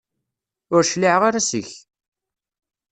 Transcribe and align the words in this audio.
Ur 0.75 0.83
cliɛeɣ 0.91 1.21
ara 1.27 1.47
seg-k. 1.49 1.71